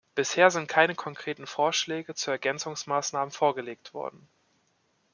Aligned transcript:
Bisher 0.15 0.49
sind 0.49 0.67
keine 0.67 0.95
konkreten 0.95 1.45
Vorschläge 1.45 2.15
zu 2.15 2.31
Ergänzungsmaßnahmen 2.31 3.29
vorgelegt 3.29 3.93
worden. 3.93 4.27